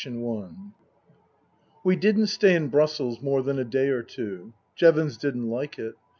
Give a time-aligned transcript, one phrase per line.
[0.03, 0.15] IV
[1.83, 4.51] WE didn't stay in Brussels more than a day or two.
[4.75, 5.93] Jevons didn't like it.